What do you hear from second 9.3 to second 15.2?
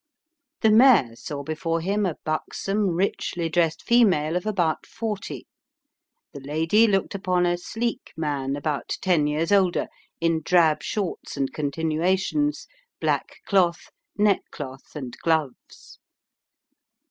older, in drab shorts and continuations, black coat, neckcloth, and